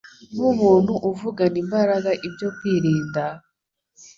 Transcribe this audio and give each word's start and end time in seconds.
Nk’umuntu 0.33 0.93
uvugana 1.09 1.57
imbaraga 1.63 2.11
ibyo 2.27 2.47
kwirinda, 2.57 3.23